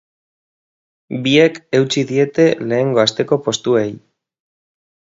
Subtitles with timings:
[1.27, 3.89] Biek eutsi diete lehengo asteko postuei.